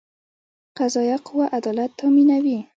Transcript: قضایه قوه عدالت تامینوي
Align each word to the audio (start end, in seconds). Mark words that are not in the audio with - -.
قضایه 0.77 1.17
قوه 1.27 1.45
عدالت 1.57 1.91
تامینوي 1.99 2.57